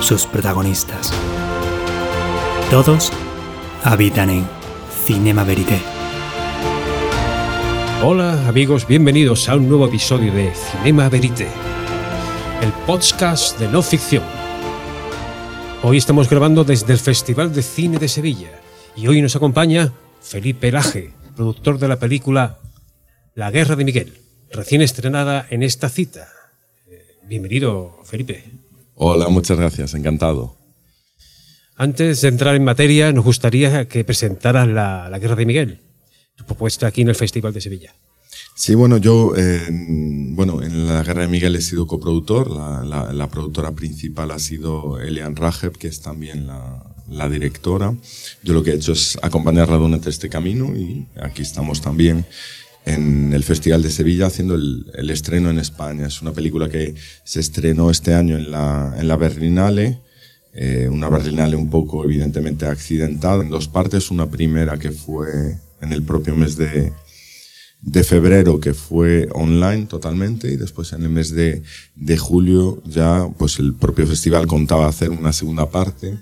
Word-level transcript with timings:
sus 0.00 0.26
protagonistas. 0.26 1.12
Todos 2.70 3.12
habitan 3.84 4.30
en 4.30 4.48
Cinema 5.04 5.44
Verité. 5.44 5.80
Hola 8.02 8.48
amigos, 8.48 8.86
bienvenidos 8.86 9.48
a 9.48 9.56
un 9.56 9.68
nuevo 9.68 9.86
episodio 9.86 10.32
de 10.32 10.52
Cinema 10.54 11.08
Verité, 11.08 11.48
el 12.62 12.72
podcast 12.86 13.58
de 13.58 13.68
no 13.68 13.82
ficción. 13.82 14.22
Hoy 15.82 15.96
estamos 15.96 16.28
grabando 16.30 16.64
desde 16.64 16.92
el 16.92 16.98
Festival 16.98 17.52
de 17.52 17.62
Cine 17.62 17.98
de 17.98 18.08
Sevilla 18.08 18.60
y 18.94 19.08
hoy 19.08 19.20
nos 19.20 19.34
acompaña 19.34 19.92
Felipe 20.22 20.70
Laje, 20.70 21.12
productor 21.36 21.78
de 21.78 21.88
la 21.88 21.98
película 21.98 22.58
La 23.34 23.50
Guerra 23.50 23.74
de 23.74 23.84
Miguel, 23.84 24.18
recién 24.52 24.80
estrenada 24.80 25.46
en 25.50 25.62
esta 25.62 25.88
cita. 25.88 26.28
Eh, 26.86 27.18
Bienvenido, 27.24 27.98
Felipe. 28.04 28.57
Hola, 29.00 29.28
muchas 29.28 29.56
gracias, 29.58 29.94
encantado. 29.94 30.56
Antes 31.76 32.20
de 32.22 32.28
entrar 32.28 32.56
en 32.56 32.64
materia, 32.64 33.12
nos 33.12 33.24
gustaría 33.24 33.86
que 33.86 34.02
presentaras 34.04 34.66
la, 34.66 35.08
la 35.08 35.18
Guerra 35.20 35.36
de 35.36 35.46
Miguel, 35.46 35.80
tu 36.34 36.44
propuesta 36.44 36.88
aquí 36.88 37.02
en 37.02 37.08
el 37.08 37.14
Festival 37.14 37.52
de 37.52 37.60
Sevilla. 37.60 37.94
Sí, 38.56 38.74
bueno, 38.74 38.96
yo, 38.96 39.34
eh, 39.36 39.62
bueno, 39.70 40.60
en 40.62 40.88
la 40.88 41.04
Guerra 41.04 41.22
de 41.22 41.28
Miguel 41.28 41.54
he 41.54 41.60
sido 41.60 41.86
coproductor, 41.86 42.50
la, 42.50 42.82
la- 42.84 43.12
la 43.12 43.28
productora 43.28 43.70
principal 43.72 44.32
ha 44.32 44.40
sido 44.40 44.98
Elian 45.00 45.36
Rajeb, 45.36 45.78
que 45.78 45.86
es 45.86 46.00
también 46.02 46.48
la, 46.48 46.82
la 47.08 47.28
directora. 47.28 47.94
Yo 48.42 48.52
lo 48.54 48.64
que 48.64 48.72
he 48.72 48.74
hecho 48.74 48.92
es 48.92 49.16
acompañarla 49.22 49.76
durante 49.76 50.10
este 50.10 50.28
camino 50.28 50.76
y 50.76 51.06
aquí 51.20 51.42
estamos 51.42 51.80
también 51.80 52.26
en 52.88 53.32
el 53.34 53.44
Festival 53.44 53.82
de 53.82 53.90
Sevilla 53.90 54.26
haciendo 54.26 54.54
el, 54.54 54.90
el 54.94 55.10
estreno 55.10 55.50
en 55.50 55.58
España. 55.58 56.06
Es 56.06 56.22
una 56.22 56.32
película 56.32 56.68
que 56.68 56.94
se 57.24 57.40
estrenó 57.40 57.90
este 57.90 58.14
año 58.14 58.36
en 58.36 58.50
la, 58.50 58.94
en 58.98 59.08
la 59.08 59.16
Berlinale, 59.16 60.00
eh, 60.54 60.88
una 60.90 61.08
Berlinale 61.08 61.56
un 61.56 61.68
poco 61.68 62.04
evidentemente 62.04 62.66
accidentada 62.66 63.42
en 63.42 63.50
dos 63.50 63.68
partes. 63.68 64.10
Una 64.10 64.30
primera 64.30 64.78
que 64.78 64.90
fue 64.90 65.58
en 65.80 65.92
el 65.92 66.02
propio 66.02 66.34
mes 66.34 66.56
de, 66.56 66.92
de 67.82 68.04
febrero 68.04 68.58
que 68.58 68.72
fue 68.72 69.28
online 69.32 69.86
totalmente 69.86 70.50
y 70.50 70.56
después 70.56 70.92
en 70.94 71.02
el 71.02 71.10
mes 71.10 71.30
de, 71.30 71.62
de 71.94 72.16
julio 72.16 72.82
ya 72.86 73.28
pues 73.36 73.58
el 73.58 73.74
propio 73.74 74.06
festival 74.06 74.46
contaba 74.46 74.88
hacer 74.88 75.10
una 75.10 75.32
segunda 75.32 75.70
parte 75.70 76.18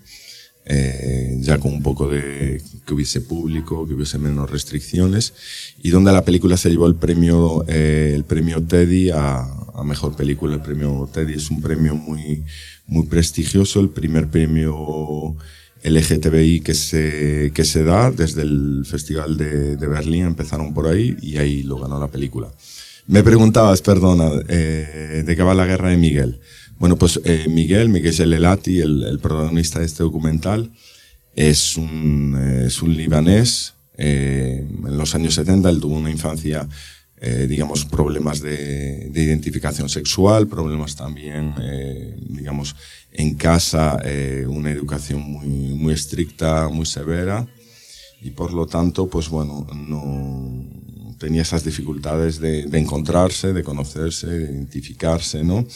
eh, 0.67 1.39
ya 1.41 1.59
con 1.59 1.72
un 1.72 1.83
poco 1.83 2.09
de 2.09 2.61
que 2.84 2.95
hubiese 2.95 3.20
público, 3.20 3.86
que 3.86 3.95
hubiese 3.95 4.19
menos 4.19 4.50
restricciones 4.50 5.33
y 5.83 5.91
donde 5.91 6.12
la 6.12 6.25
película 6.25 6.56
se 6.56 6.70
llevó 6.70 6.86
el 6.86 6.97
premio 6.97 7.64
eh, 7.69 8.12
el 8.14 8.25
premio 8.25 8.62
Teddy 8.62 9.11
a, 9.11 9.47
a 9.75 9.84
mejor 9.84 10.17
película. 10.17 10.55
El 10.55 10.62
premio 10.62 11.09
Teddy 11.12 11.34
es 11.34 11.50
un 11.50 11.62
premio 11.62 11.94
muy 11.94 12.42
muy 12.87 13.06
prestigioso, 13.06 13.81
el 13.81 13.91
primer 13.91 14.28
premio 14.28 15.37
LGTBI 15.83 16.61
que 16.61 16.75
se, 16.75 17.53
que 17.55 17.64
se 17.64 17.84
da 17.84 18.11
desde 18.11 18.42
el 18.42 18.84
Festival 18.87 19.37
de, 19.37 19.77
de 19.77 19.87
Berlín, 19.87 20.25
empezaron 20.25 20.75
por 20.75 20.88
ahí 20.88 21.16
y 21.22 21.37
ahí 21.37 21.62
lo 21.62 21.78
ganó 21.78 22.00
la 22.00 22.09
película. 22.09 22.49
Me 23.06 23.22
preguntabas, 23.22 23.82
perdona, 23.82 24.32
eh, 24.49 25.22
de 25.25 25.37
qué 25.37 25.43
va 25.43 25.55
la 25.55 25.66
guerra 25.66 25.91
de 25.91 25.97
Miguel. 25.97 26.41
Bueno, 26.78 26.97
pues 26.97 27.20
eh, 27.25 27.47
Miguel, 27.48 27.88
Miguel 27.88 28.12
Gelelati, 28.14 28.81
el, 28.81 29.03
el 29.04 29.19
protagonista 29.19 29.78
de 29.81 29.87
este 29.87 30.03
documental, 30.03 30.70
es 31.34 31.76
un, 31.76 32.37
eh, 32.38 32.66
es 32.66 32.82
un 32.82 32.94
libanés. 32.97 33.75
eh, 33.98 34.62
en 34.87 34.98
los 34.98 35.14
años 35.14 35.34
70 35.34 35.70
él 35.70 35.81
tuvo 35.81 35.97
una 35.97 36.10
infancia, 36.10 36.69
eh, 37.19 37.47
digamos, 37.48 37.87
problemas 37.87 38.41
de, 38.42 39.09
de 39.10 39.22
identificación 39.22 39.88
sexual, 39.88 40.48
problemas 40.48 40.97
también, 40.97 41.54
eh, 41.62 42.14
digamos, 42.28 42.76
en 43.12 43.34
casa, 43.37 43.98
eh, 44.04 44.44
una 44.47 44.70
educación 44.70 45.20
muy, 45.22 45.48
muy 45.48 45.94
estricta, 45.94 46.69
muy 46.69 46.84
severa 46.84 47.47
y 48.20 48.31
por 48.32 48.53
lo 48.53 48.66
tanto, 48.66 49.08
pues 49.08 49.28
bueno, 49.31 49.66
no 49.75 51.14
tenía 51.19 51.41
esas 51.43 51.64
dificultades 51.64 52.38
de, 52.38 52.64
de 52.66 52.78
encontrarse, 52.78 53.54
de 53.54 53.62
conocerse, 53.62 54.26
de 54.26 54.53
identificarse, 54.53 55.43
¿no? 55.43 55.66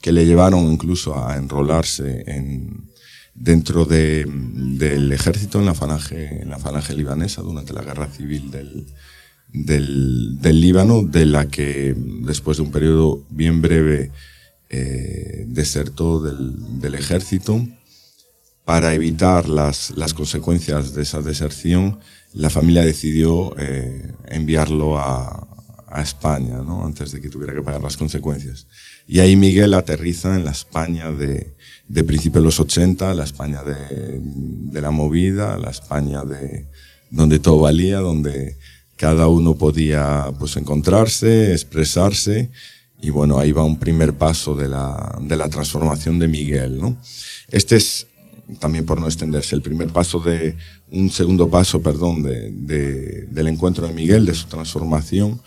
Que 0.00 0.12
le 0.12 0.26
llevaron 0.26 0.70
incluso 0.70 1.18
a 1.18 1.36
enrolarse 1.36 2.24
en, 2.26 2.88
dentro 3.34 3.84
de, 3.84 4.24
del 4.26 5.12
ejército 5.12 5.58
en 5.58 5.66
la 5.66 5.74
falange, 5.74 6.42
en 6.42 6.50
la 6.50 6.58
falange 6.58 6.94
libanesa 6.94 7.42
durante 7.42 7.72
la 7.72 7.82
guerra 7.82 8.08
civil 8.08 8.50
del, 8.50 8.86
del, 9.52 10.40
del 10.40 10.60
Líbano, 10.60 11.02
de 11.02 11.26
la 11.26 11.46
que 11.48 11.94
después 11.96 12.56
de 12.56 12.64
un 12.64 12.70
periodo 12.70 13.24
bien 13.30 13.62
breve 13.62 14.10
eh, 14.70 15.44
desertó 15.48 16.20
del, 16.20 16.80
del 16.80 16.94
ejército 16.94 17.66
para 18.64 18.92
evitar 18.92 19.48
las, 19.48 19.92
las 19.96 20.12
consecuencias 20.12 20.92
de 20.94 21.02
esa 21.02 21.22
deserción, 21.22 22.00
la 22.34 22.50
familia 22.50 22.84
decidió 22.84 23.54
eh, 23.56 24.12
enviarlo 24.26 24.98
a, 24.98 25.48
a 25.86 26.02
España, 26.02 26.58
¿no? 26.58 26.84
antes 26.84 27.12
de 27.12 27.20
que 27.20 27.30
tuviera 27.30 27.54
que 27.54 27.62
pagar 27.62 27.82
las 27.82 27.96
consecuencias. 27.96 28.66
Y 29.08 29.20
ahí 29.20 29.36
Miguel 29.36 29.72
aterriza 29.74 30.36
en 30.36 30.44
la 30.44 30.50
España 30.52 31.10
de, 31.10 31.54
de 31.88 32.04
principios 32.04 32.42
de 32.42 32.46
los 32.46 32.60
80, 32.60 33.14
la 33.14 33.24
España 33.24 33.62
de, 33.64 34.20
de 34.20 34.80
la 34.82 34.90
movida, 34.90 35.56
la 35.56 35.70
España 35.70 36.22
de 36.24 36.66
donde 37.10 37.38
todo 37.38 37.60
valía, 37.60 37.98
donde 38.00 38.58
cada 38.96 39.28
uno 39.28 39.54
podía 39.54 40.26
pues 40.38 40.56
encontrarse, 40.58 41.52
expresarse, 41.52 42.50
y 43.00 43.10
bueno, 43.10 43.38
ahí 43.38 43.52
va 43.52 43.64
un 43.64 43.78
primer 43.78 44.12
paso 44.14 44.54
de 44.54 44.68
la, 44.68 45.18
de 45.22 45.36
la 45.36 45.48
transformación 45.48 46.18
de 46.18 46.28
Miguel, 46.28 46.78
¿no? 46.78 46.98
Este 47.48 47.76
es, 47.76 48.08
también 48.58 48.84
por 48.84 49.00
no 49.00 49.06
extenderse, 49.06 49.54
el 49.54 49.62
primer 49.62 49.88
paso 49.88 50.18
de, 50.20 50.56
un 50.90 51.08
segundo 51.10 51.48
paso, 51.48 51.80
perdón, 51.80 52.22
de, 52.24 52.50
de- 52.50 53.26
del 53.30 53.48
encuentro 53.48 53.86
de 53.86 53.94
Miguel, 53.94 54.26
de 54.26 54.34
su 54.34 54.46
transformación. 54.48 55.40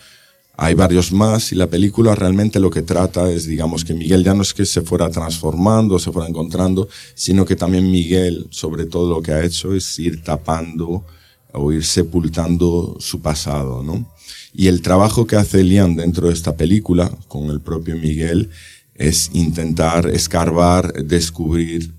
Hay 0.63 0.75
varios 0.75 1.11
más 1.11 1.51
y 1.51 1.55
la 1.55 1.66
película 1.66 2.13
realmente 2.13 2.59
lo 2.59 2.69
que 2.69 2.83
trata 2.83 3.31
es, 3.31 3.47
digamos, 3.47 3.83
que 3.83 3.95
Miguel 3.95 4.23
ya 4.23 4.35
no 4.35 4.44
es 4.44 4.53
que 4.53 4.67
se 4.67 4.81
fuera 4.81 5.09
transformando, 5.09 5.97
se 5.97 6.11
fuera 6.11 6.29
encontrando, 6.29 6.88
sino 7.16 7.45
que 7.45 7.55
también 7.55 7.89
Miguel, 7.89 8.45
sobre 8.51 8.85
todo 8.85 9.09
lo 9.09 9.23
que 9.23 9.31
ha 9.31 9.44
hecho 9.44 9.73
es 9.73 9.97
ir 9.97 10.23
tapando 10.23 11.03
o 11.51 11.72
ir 11.72 11.83
sepultando 11.83 12.95
su 12.99 13.23
pasado, 13.23 13.81
¿no? 13.81 14.05
Y 14.53 14.67
el 14.67 14.83
trabajo 14.83 15.25
que 15.25 15.35
hace 15.35 15.61
Elian 15.61 15.95
dentro 15.95 16.27
de 16.27 16.33
esta 16.33 16.55
película, 16.55 17.09
con 17.28 17.49
el 17.49 17.59
propio 17.59 17.97
Miguel, 17.97 18.51
es 18.93 19.31
intentar 19.33 20.11
escarbar, 20.11 20.93
descubrir 20.93 21.91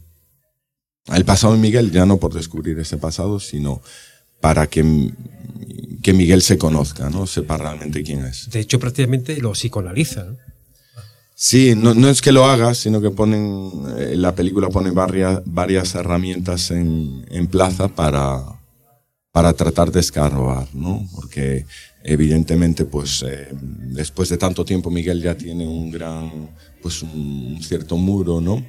el 1.13 1.25
pasado 1.25 1.55
de 1.55 1.59
Miguel, 1.59 1.91
ya 1.91 2.07
no 2.07 2.19
por 2.19 2.33
descubrir 2.33 2.79
ese 2.79 2.97
pasado, 2.97 3.41
sino 3.41 3.83
para 4.43 4.67
que, 4.67 4.85
que 6.03 6.13
Miguel 6.13 6.43
se 6.43 6.59
conozca, 6.59 7.09
¿no? 7.09 7.29
Sepa 7.29 7.57
realmente 7.57 8.03
quién 8.03 8.25
es. 8.25 8.51
De 8.51 8.59
hecho, 8.59 8.81
prácticamente 8.81 9.37
lo 9.37 9.53
psicoanaliza. 9.53 10.25
¿no? 10.25 10.37
Sí, 11.37 11.75
no, 11.77 11.95
no 11.95 12.09
es 12.09 12.21
que 12.21 12.33
lo 12.33 12.45
haga, 12.47 12.75
sino 12.75 13.01
que 13.01 13.11
ponen, 13.11 13.71
eh, 13.97 14.15
la 14.17 14.35
película 14.35 14.69
pone 14.69 14.91
varias, 14.91 15.43
varias 15.47 15.95
herramientas 15.95 16.73
en, 16.73 17.25
en 17.31 17.47
plaza 17.47 17.87
para, 17.87 18.43
para 19.31 19.53
tratar 19.53 19.93
de 19.93 20.01
escarbar, 20.01 20.67
¿no? 20.75 21.09
Porque 21.15 21.65
evidentemente, 22.03 22.85
pues, 22.85 23.25
eh, 23.25 23.47
después 23.53 24.29
de 24.29 24.39
tanto 24.39 24.65
tiempo 24.65 24.91
Miguel 24.91 25.23
ya 25.23 25.37
tiene 25.37 25.69
un 25.69 25.93
gran, 25.93 26.51
pues, 26.83 27.01
un, 27.05 27.55
un 27.55 27.63
cierto 27.63 27.97
muro, 27.97 28.41
¿no? 28.41 28.65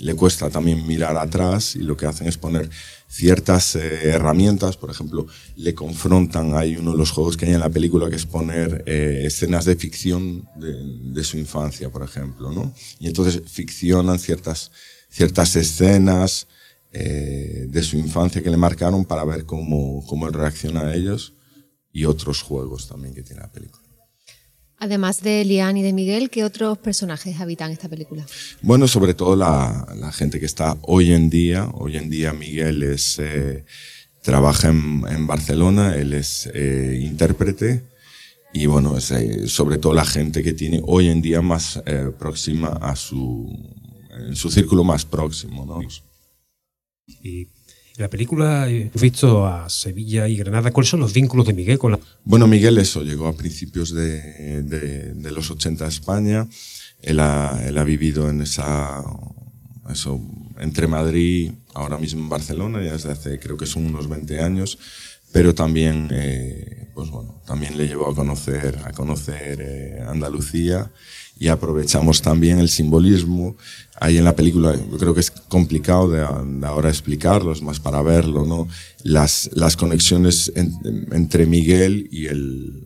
Le 0.00 0.14
cuesta 0.14 0.50
también 0.50 0.86
mirar 0.86 1.16
atrás 1.16 1.76
y 1.76 1.80
lo 1.80 1.96
que 1.96 2.06
hacen 2.06 2.26
es 2.26 2.38
poner 2.38 2.70
ciertas 3.08 3.74
eh, 3.74 4.10
herramientas, 4.10 4.76
por 4.76 4.90
ejemplo, 4.90 5.26
le 5.56 5.74
confrontan, 5.74 6.54
hay 6.54 6.76
uno 6.76 6.92
de 6.92 6.98
los 6.98 7.10
juegos 7.10 7.36
que 7.36 7.46
hay 7.46 7.54
en 7.54 7.60
la 7.60 7.70
película 7.70 8.08
que 8.10 8.16
es 8.16 8.26
poner 8.26 8.84
eh, 8.86 9.22
escenas 9.24 9.64
de 9.64 9.76
ficción 9.76 10.48
de, 10.56 11.24
su 11.24 11.38
infancia, 11.38 11.90
por 11.90 12.02
ejemplo, 12.02 12.52
¿no? 12.52 12.72
Y 13.00 13.08
entonces 13.08 13.42
ficcionan 13.46 14.18
ciertas, 14.18 14.70
ciertas 15.10 15.56
escenas 15.56 16.46
eh, 16.92 17.66
de 17.68 17.82
su 17.82 17.96
infancia 17.96 18.42
que 18.42 18.50
le 18.50 18.56
marcaron 18.56 19.04
para 19.04 19.24
ver 19.24 19.46
cómo, 19.46 20.04
cómo 20.06 20.28
reacciona 20.28 20.82
a 20.82 20.94
ellos 20.94 21.34
y 21.92 22.04
otros 22.04 22.42
juegos 22.42 22.86
también 22.86 23.14
que 23.14 23.22
tiene 23.22 23.42
la 23.42 23.50
película. 23.50 23.87
Además 24.80 25.22
de 25.22 25.44
Lian 25.44 25.76
y 25.76 25.82
de 25.82 25.92
Miguel, 25.92 26.30
¿qué 26.30 26.44
otros 26.44 26.78
personajes 26.78 27.40
habitan 27.40 27.72
esta 27.72 27.88
película? 27.88 28.24
Bueno, 28.62 28.86
sobre 28.86 29.12
todo 29.12 29.34
la, 29.34 30.12
gente 30.12 30.38
que 30.38 30.46
está 30.46 30.76
hoy 30.82 31.12
en 31.12 31.30
día. 31.30 31.68
Hoy 31.74 31.96
en 31.96 32.08
día 32.08 32.32
Miguel 32.32 32.84
es, 32.84 33.18
eh, 33.18 33.64
trabaja 34.22 34.68
en, 34.68 35.26
Barcelona, 35.26 35.96
él 35.96 36.12
es 36.12 36.48
eh, 36.54 37.00
intérprete 37.02 37.82
y 38.52 38.66
bueno, 38.66 38.96
es, 38.96 39.10
eh, 39.10 39.48
sobre 39.48 39.78
todo 39.78 39.94
la 39.94 40.04
gente 40.04 40.44
que 40.44 40.52
tiene 40.52 40.80
hoy 40.86 41.08
en 41.08 41.22
día 41.22 41.42
más 41.42 41.82
próxima 42.18 42.68
a 42.68 42.94
su, 42.94 43.48
en 44.10 44.36
su 44.36 44.48
círculo 44.48 44.84
más 44.84 45.04
próximo. 45.04 45.66
¿no? 45.66 45.80
Y 47.06 47.48
en 47.98 48.04
la 48.04 48.10
película 48.10 48.70
he 48.70 48.90
visto 48.94 49.44
a 49.44 49.68
Sevilla 49.68 50.28
y 50.28 50.36
Granada. 50.36 50.70
¿Cuáles 50.70 50.88
son 50.88 51.00
los 51.00 51.12
vínculos 51.12 51.46
de 51.48 51.52
Miguel 51.52 51.78
con 51.78 51.90
la.? 51.90 51.98
Bueno, 52.24 52.46
Miguel, 52.46 52.78
eso, 52.78 53.02
llegó 53.02 53.26
a 53.26 53.36
principios 53.36 53.92
de, 53.92 54.62
de, 54.62 55.30
los 55.32 55.50
80 55.50 55.84
a 55.84 55.88
España. 55.88 56.46
Él 57.02 57.18
ha, 57.18 57.60
él 57.66 57.76
ha 57.76 57.82
vivido 57.82 58.30
en 58.30 58.42
esa. 58.42 59.02
Eso, 59.90 60.20
entre 60.60 60.86
Madrid, 60.86 61.50
ahora 61.74 61.98
mismo 61.98 62.20
en 62.20 62.28
Barcelona, 62.28 62.84
ya 62.84 62.92
desde 62.92 63.10
hace, 63.10 63.40
creo 63.40 63.56
que 63.56 63.66
son 63.66 63.86
unos 63.86 64.08
20 64.08 64.40
años. 64.42 64.78
Pero 65.32 65.54
también, 65.54 66.08
eh, 66.10 66.88
pues 66.94 67.10
bueno, 67.10 67.40
también 67.46 67.76
le 67.76 67.86
llevó 67.86 68.10
a 68.10 68.14
conocer, 68.14 68.80
a 68.84 68.92
conocer 68.92 69.58
eh, 69.60 70.04
Andalucía 70.06 70.90
y 71.38 71.48
aprovechamos 71.48 72.20
también 72.20 72.58
el 72.58 72.68
simbolismo. 72.68 73.56
Ahí 74.00 74.18
en 74.18 74.24
la 74.24 74.34
película 74.34 74.74
yo 74.74 74.98
creo 74.98 75.14
que 75.14 75.20
es 75.20 75.30
complicado 75.30 76.10
de, 76.10 76.20
ahora 76.66 76.88
explicarlo, 76.88 77.52
es 77.52 77.62
más 77.62 77.78
para 77.78 78.02
verlo, 78.02 78.44
¿no? 78.44 78.68
Las, 79.02 79.50
las 79.54 79.76
conexiones 79.76 80.52
entre 80.54 81.46
Miguel 81.46 82.08
y, 82.10 82.26
el, 82.26 82.84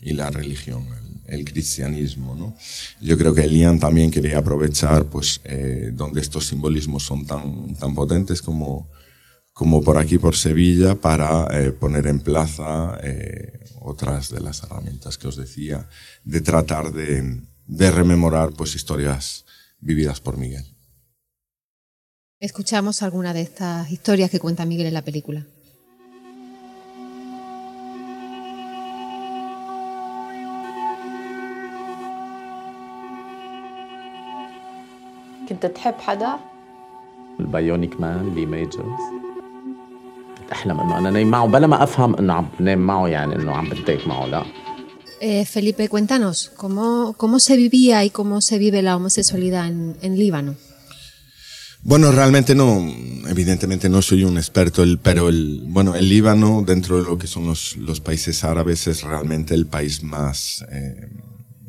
y 0.00 0.12
la 0.14 0.30
religión, 0.30 0.84
el, 1.26 1.44
cristianismo, 1.44 2.34
¿no? 2.34 2.56
Yo 3.00 3.16
creo 3.16 3.34
que 3.34 3.42
Elian 3.42 3.78
también 3.78 4.10
quería 4.10 4.38
aprovechar, 4.38 5.06
pues, 5.06 5.40
eh, 5.44 5.90
donde 5.94 6.20
estos 6.20 6.46
simbolismos 6.48 7.04
son 7.04 7.24
tan, 7.24 7.74
tan 7.76 7.94
potentes 7.94 8.42
como, 8.42 8.90
como 9.53 9.83
por 9.83 9.97
aquí, 9.97 10.17
por 10.17 10.35
Sevilla, 10.35 10.95
para 10.95 11.47
eh, 11.51 11.71
poner 11.71 12.07
en 12.07 12.19
plaza 12.19 12.97
eh, 13.01 13.65
otras 13.81 14.29
de 14.29 14.39
las 14.39 14.63
herramientas 14.63 15.17
que 15.17 15.27
os 15.27 15.35
decía, 15.35 15.89
de 16.23 16.41
tratar 16.41 16.91
de 16.91 17.41
de 17.67 17.91
rememorar 17.91 18.53
pues 18.53 18.75
historias 18.75 19.45
vividas 19.79 20.21
por 20.21 20.37
Miguel. 20.37 20.65
Escuchamos 22.39 23.03
alguna 23.03 23.33
de 23.33 23.41
estas 23.41 23.91
historias 23.91 24.31
que 24.31 24.39
cuenta 24.39 24.65
Miguel 24.65 24.87
en 24.87 24.93
la 24.93 25.03
película. 25.03 25.45
كنت 35.49 35.65
تحب 35.65 35.95
حدا؟ 35.99 36.39
البايونيك 37.39 38.01
مان 38.01 38.35
لي 38.35 38.45
ميجرز 38.45 38.99
كنت 39.11 39.20
احلم 40.51 40.79
انه 40.79 40.97
انا 40.97 41.11
نايم 41.11 41.27
معه 41.27 41.47
بلا 41.47 41.67
ما 41.67 41.83
افهم 41.83 42.15
انه 42.15 42.33
عم 42.33 42.47
بنام 42.59 42.79
معه 42.79 43.07
يعني 43.07 43.35
انه 43.35 43.51
عم 43.51 43.69
بتيك 43.69 44.07
معه 44.07 44.25
لا 44.25 44.45
Eh, 45.19 45.45
Felipe, 45.45 45.89
cuéntanos, 45.89 46.51
¿cómo, 46.55 47.15
¿cómo 47.17 47.39
se 47.39 47.57
vivía 47.57 48.05
y 48.05 48.11
cómo 48.11 48.39
se 48.39 48.59
vive 48.59 48.83
la 48.83 48.95
homosexualidad 48.95 49.65
en, 49.67 49.97
en 50.03 50.15
Líbano? 50.15 50.53
Bueno, 51.81 52.11
realmente 52.11 52.53
no, 52.53 52.85
evidentemente 53.27 53.89
no 53.89 54.03
soy 54.03 54.23
un 54.23 54.37
experto, 54.37 54.83
pero 55.01 55.29
el, 55.29 55.63
bueno, 55.69 55.95
el 55.95 56.07
Líbano, 56.07 56.63
dentro 56.65 56.97
de 56.97 57.03
lo 57.09 57.17
que 57.17 57.25
son 57.25 57.47
los, 57.47 57.77
los 57.77 57.99
países 57.99 58.43
árabes, 58.43 58.85
es 58.87 59.01
realmente 59.03 59.55
el 59.55 59.65
país 59.65 60.03
más, 60.03 60.63
eh, 60.71 61.09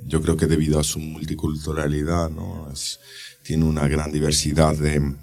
yo 0.04 0.20
creo 0.20 0.36
que 0.36 0.46
debido 0.46 0.78
a 0.78 0.84
su 0.84 0.98
multiculturalidad, 0.98 2.28
¿no? 2.28 2.68
Es, 2.70 3.00
tiene 3.42 3.64
una 3.64 3.88
gran 3.88 4.12
diversidad 4.12 4.76
de, 4.76 5.14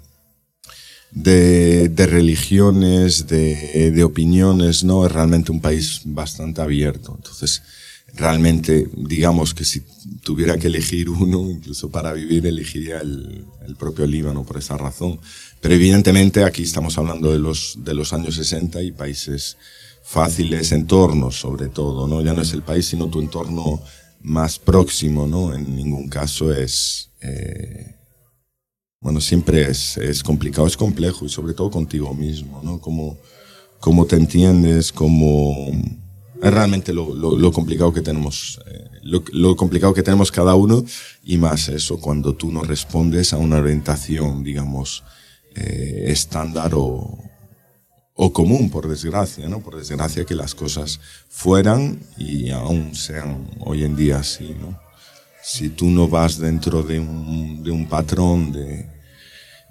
de, 1.11 1.89
de 1.89 2.05
religiones, 2.05 3.27
de, 3.27 3.91
de, 3.91 4.03
opiniones, 4.03 4.83
¿no? 4.83 5.05
Es 5.05 5.11
realmente 5.11 5.51
un 5.51 5.59
país 5.59 6.01
bastante 6.05 6.61
abierto. 6.61 7.13
Entonces, 7.17 7.61
realmente, 8.13 8.89
digamos 8.95 9.53
que 9.53 9.65
si 9.65 9.81
tuviera 10.23 10.57
que 10.57 10.67
elegir 10.67 11.09
uno, 11.09 11.49
incluso 11.49 11.89
para 11.89 12.13
vivir, 12.13 12.45
elegiría 12.45 12.99
el, 12.99 13.45
el, 13.65 13.75
propio 13.75 14.07
Líbano 14.07 14.43
por 14.43 14.57
esa 14.57 14.77
razón. 14.77 15.19
Pero 15.59 15.75
evidentemente 15.75 16.43
aquí 16.43 16.63
estamos 16.63 16.97
hablando 16.97 17.31
de 17.31 17.39
los, 17.39 17.77
de 17.83 17.93
los 17.93 18.13
años 18.13 18.35
60 18.35 18.81
y 18.81 18.91
países 18.91 19.57
fáciles, 20.03 20.71
entornos 20.71 21.39
sobre 21.39 21.67
todo, 21.67 22.07
¿no? 22.07 22.21
Ya 22.21 22.33
no 22.33 22.41
es 22.41 22.53
el 22.53 22.63
país, 22.63 22.85
sino 22.87 23.07
tu 23.07 23.21
entorno 23.21 23.81
más 24.23 24.59
próximo, 24.59 25.27
¿no? 25.27 25.53
En 25.53 25.75
ningún 25.75 26.09
caso 26.09 26.53
es, 26.53 27.11
eh, 27.21 27.95
bueno, 29.01 29.19
siempre 29.19 29.69
es, 29.69 29.97
es 29.97 30.23
complicado, 30.23 30.67
es 30.67 30.77
complejo 30.77 31.25
y 31.25 31.29
sobre 31.29 31.53
todo 31.53 31.71
contigo 31.71 32.13
mismo, 32.13 32.61
¿no? 32.63 32.79
Cómo, 32.79 33.17
cómo 33.79 34.05
te 34.05 34.15
entiendes, 34.15 34.91
cómo 34.91 35.71
es 36.41 36.53
realmente 36.53 36.93
lo, 36.93 37.13
lo, 37.15 37.51
complicado 37.51 37.91
que 37.91 38.01
tenemos, 38.01 38.61
eh, 38.67 38.89
lo, 39.01 39.55
complicado 39.55 39.93
que 39.95 40.03
tenemos 40.03 40.31
cada 40.31 40.53
uno 40.53 40.85
y 41.23 41.37
más 41.37 41.67
eso 41.67 41.99
cuando 41.99 42.35
tú 42.35 42.51
no 42.51 42.61
respondes 42.61 43.33
a 43.33 43.37
una 43.37 43.57
orientación, 43.57 44.43
digamos, 44.43 45.03
eh, 45.55 46.05
estándar 46.07 46.73
o, 46.75 47.17
o 48.13 48.33
común, 48.33 48.69
por 48.69 48.87
desgracia, 48.87 49.49
¿no? 49.49 49.61
Por 49.61 49.77
desgracia 49.77 50.25
que 50.25 50.35
las 50.35 50.53
cosas 50.53 50.99
fueran 51.27 51.99
y 52.17 52.51
aún 52.51 52.93
sean 52.93 53.49
hoy 53.61 53.83
en 53.83 53.95
día 53.95 54.19
así, 54.19 54.55
¿no? 54.59 54.79
Si 55.43 55.69
tú 55.69 55.89
no 55.89 56.07
vas 56.07 56.37
dentro 56.37 56.83
de 56.83 56.99
un, 56.99 57.63
de 57.63 57.71
un 57.71 57.87
patrón 57.87 58.51
de, 58.51 58.85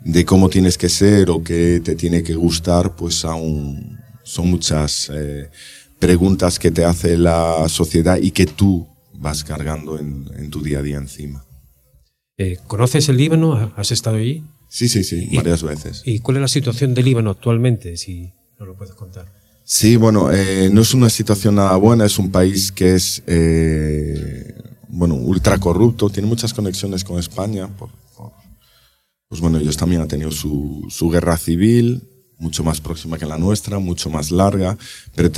de 0.04 0.24
cómo 0.24 0.48
tienes 0.48 0.78
que 0.78 0.88
ser 0.88 1.30
o 1.30 1.42
qué 1.42 1.80
te 1.84 1.94
tiene 1.94 2.22
que 2.22 2.34
gustar, 2.34 2.96
pues 2.96 3.24
aún 3.24 3.98
son 4.22 4.50
muchas 4.50 5.10
eh, 5.12 5.50
preguntas 5.98 6.58
que 6.58 6.70
te 6.70 6.84
hace 6.84 7.16
la 7.16 7.68
sociedad 7.68 8.18
y 8.20 8.30
que 8.30 8.46
tú 8.46 8.88
vas 9.14 9.44
cargando 9.44 9.98
en, 9.98 10.50
tu 10.50 10.62
día 10.62 10.78
a 10.78 10.82
día 10.82 10.96
encima. 10.96 11.44
Eh, 12.38 12.58
¿Conoces 12.66 13.08
el 13.10 13.18
Líbano? 13.18 13.72
¿Has 13.76 13.92
estado 13.92 14.16
allí? 14.16 14.42
Sí, 14.68 14.88
sí, 14.88 15.04
sí, 15.04 15.28
varias 15.34 15.62
veces. 15.62 16.02
¿Y 16.06 16.20
cuál 16.20 16.38
es 16.38 16.40
la 16.42 16.48
situación 16.48 16.94
del 16.94 17.04
Líbano 17.04 17.30
actualmente, 17.30 17.96
si 17.96 18.32
no 18.58 18.64
lo 18.64 18.76
puedes 18.76 18.94
contar? 18.94 19.26
Sí, 19.64 19.96
bueno, 19.96 20.32
eh, 20.32 20.70
no 20.72 20.80
es 20.80 20.94
una 20.94 21.10
situación 21.10 21.56
nada 21.56 21.76
buena, 21.76 22.06
es 22.06 22.18
un 22.18 22.30
país 22.30 22.72
que 22.72 22.94
es, 22.94 23.22
bueno, 24.92 25.14
ultra 25.14 25.58
corrupto, 25.58 26.10
tiene 26.10 26.28
muchas 26.28 26.54
conexiones 26.54 27.04
con 27.04 27.18
España, 27.18 27.68
pues 29.28 29.40
bueno, 29.40 29.58
ellos 29.58 29.76
también 29.76 30.02
han 30.02 30.08
tenido 30.08 30.32
su, 30.32 30.86
su 30.90 31.08
guerra 31.08 31.36
civil, 31.36 32.02
mucho 32.40 32.64
más 32.64 32.80
próxima 32.80 33.18
que 33.18 33.26
la 33.26 33.38
nuestra, 33.38 33.78
mucho 33.78 34.10
más 34.10 34.30
larga, 34.30 34.76
pero 35.14 35.30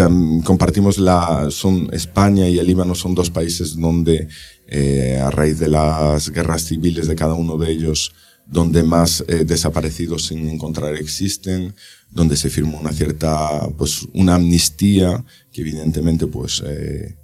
compartimos 0.44 0.99
la, 0.99 1.49
son 1.50 1.90
España 1.92 2.49
y 2.49 2.59
el 2.59 2.66
Líbano 2.66 2.94
son 2.94 3.14
dos 3.14 3.28
países 3.28 3.76
donde 3.76 4.28
eh, 4.68 5.18
a 5.21 5.30
raíz 5.30 5.59
de 5.59 5.68
las 5.68 6.30
guerras 6.30 6.64
civiles 6.64 7.09
de 7.09 7.16
cada 7.16 7.35
uno 7.35 7.59
de 7.59 7.71
ellos, 7.71 8.14
donde 8.47 8.82
más 8.82 9.25
eh, 9.28 9.44
desaparecidos 9.44 10.26
sin 10.26 10.49
encontrar 10.49 10.94
existen, 10.94 11.75
donde 12.11 12.37
se 12.37 12.50
firmó 12.50 12.78
una 12.78 12.92
cierta, 12.92 13.68
pues 13.76 14.06
una 14.14 14.37
amnistía 14.37 15.25
que 15.52 15.61
evidentemente 15.62 16.26
pues 16.26 16.62
eh, 16.64 17.16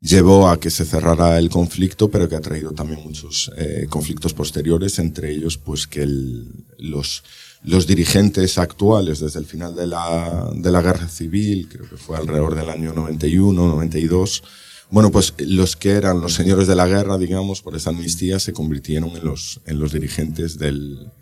llevó 0.00 0.48
a 0.48 0.58
que 0.58 0.70
se 0.70 0.84
cerrara 0.84 1.38
el 1.38 1.50
conflicto, 1.50 2.10
pero 2.10 2.28
que 2.28 2.36
ha 2.36 2.40
traído 2.40 2.72
también 2.72 3.00
muchos 3.02 3.50
eh, 3.56 3.86
conflictos 3.88 4.32
posteriores, 4.32 4.98
entre 4.98 5.30
ellos 5.30 5.58
pues 5.58 5.86
que 5.86 6.02
el, 6.02 6.46
los 6.78 7.22
los 7.62 7.86
dirigentes 7.86 8.58
actuales 8.58 9.20
desde 9.20 9.38
el 9.38 9.44
final 9.44 9.74
de 9.74 9.86
la, 9.86 10.50
de 10.54 10.70
la 10.70 10.80
guerra 10.80 11.08
civil, 11.08 11.68
creo 11.70 11.88
que 11.88 11.96
fue 11.96 12.16
alrededor 12.16 12.54
del 12.54 12.70
año 12.70 12.92
91, 12.94 13.68
92, 13.68 14.42
bueno, 14.90 15.10
pues 15.10 15.34
los 15.38 15.76
que 15.76 15.90
eran 15.90 16.20
los 16.20 16.34
señores 16.34 16.66
de 16.66 16.74
la 16.74 16.86
guerra, 16.86 17.16
digamos, 17.16 17.62
por 17.62 17.76
esa 17.76 17.90
amnistía, 17.90 18.40
se 18.40 18.52
convirtieron 18.52 19.10
en 19.10 19.24
los, 19.24 19.60
en 19.66 19.78
los 19.78 19.92
dirigentes 19.92 20.58
del, 20.58 21.12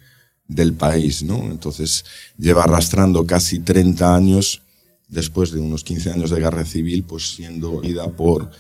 del 0.47 0.73
país, 0.73 1.23
¿no? 1.23 1.45
Entonces 1.51 2.05
lleva 2.39 2.63
arrastrando 2.63 3.27
casi 3.27 3.59
30 3.59 4.15
años, 4.15 4.63
después 5.09 5.51
de 5.51 5.61
unos 5.61 5.85
15 5.85 6.13
años 6.13 6.31
de 6.31 6.41
guerra 6.41 6.65
civil, 6.65 7.05
pues 7.05 7.35
siendo 7.35 7.83
ida 7.83 8.09
por, 8.09 8.51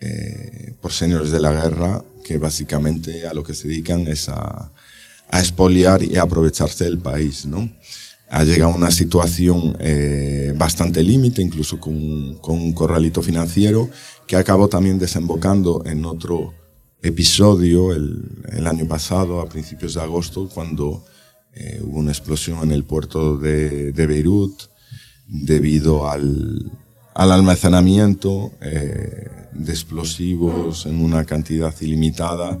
eh, 0.00 0.74
por 0.80 0.92
señores 0.92 1.30
de 1.30 1.40
la 1.40 1.52
guerra, 1.52 2.04
que 2.22 2.38
básicamente 2.38 3.26
a 3.26 3.34
lo 3.34 3.42
que 3.42 3.54
se 3.54 3.68
dedican 3.68 4.06
es 4.06 4.28
a, 4.28 4.72
a 5.30 5.40
expoliar 5.40 6.02
y 6.02 6.16
aprovecharse 6.16 6.84
del 6.84 6.98
país, 6.98 7.46
¿no? 7.46 7.70
Ha 8.28 8.42
llegado 8.42 8.72
a 8.72 8.76
una 8.76 8.90
situación 8.90 9.76
eh, 9.78 10.52
bastante 10.56 11.02
límite, 11.02 11.42
incluso 11.42 11.78
con, 11.78 12.34
con, 12.38 12.56
un 12.56 12.72
corralito 12.72 13.22
financiero, 13.22 13.88
que 14.26 14.34
acabó 14.34 14.68
también 14.68 14.98
desembocando 14.98 15.84
en 15.86 16.04
otro 16.04 16.52
episodio 17.02 17.92
el, 17.92 18.42
el 18.50 18.66
año 18.66 18.88
pasado, 18.88 19.40
a 19.40 19.48
principios 19.48 19.94
de 19.94 20.00
agosto, 20.00 20.48
cuando 20.52 21.04
eh, 21.54 21.80
hubo 21.82 22.00
una 22.00 22.10
explosión 22.10 22.58
en 22.64 22.72
el 22.72 22.84
puerto 22.84 23.36
de, 23.36 23.92
de 23.92 24.06
Beirut 24.06 24.60
debido 25.26 26.08
al, 26.08 26.70
al 27.14 27.32
almacenamiento 27.32 28.52
eh, 28.60 29.30
de 29.52 29.72
explosivos 29.72 30.86
en 30.86 31.02
una 31.02 31.24
cantidad 31.24 31.74
ilimitada, 31.80 32.58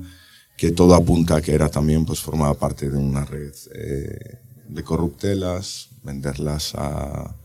que 0.56 0.72
todo 0.72 0.94
apunta 0.94 1.36
a 1.36 1.42
que 1.42 1.52
era 1.52 1.68
también, 1.68 2.04
pues 2.04 2.20
formaba 2.20 2.54
parte 2.54 2.88
de 2.88 2.96
una 2.96 3.24
red 3.24 3.52
eh, 3.74 4.38
de 4.68 4.82
corruptelas, 4.82 5.90
venderlas 6.02 6.74
a 6.74 7.36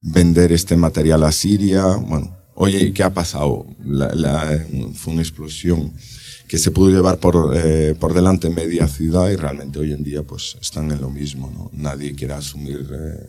vender 0.00 0.52
este 0.52 0.76
material 0.76 1.24
a 1.24 1.32
Siria. 1.32 1.84
Bueno, 1.96 2.36
oye, 2.54 2.92
¿qué 2.92 3.02
ha 3.02 3.12
pasado? 3.12 3.66
fue 4.94 5.12
una 5.12 5.22
explosión 5.22 5.92
que 6.46 6.58
se 6.58 6.70
pudo 6.70 6.90
llevar 6.90 7.18
por, 7.18 7.56
eh, 7.56 7.94
por 7.98 8.14
delante 8.14 8.50
media 8.50 8.86
ciudad 8.86 9.30
y 9.30 9.36
realmente 9.36 9.78
hoy 9.78 9.92
en 9.92 10.04
día 10.04 10.22
pues 10.22 10.56
están 10.60 10.90
en 10.92 11.00
lo 11.00 11.10
mismo. 11.10 11.50
¿no? 11.52 11.70
Nadie 11.72 12.14
quiere 12.14 12.34
asumir 12.34 12.88
eh, 12.92 13.26